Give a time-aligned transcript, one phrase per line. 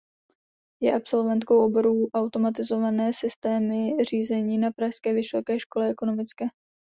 [0.81, 6.45] Je absolventkou oboru Automatizované systémy řízení na pražské Vysoké škole ekonomické.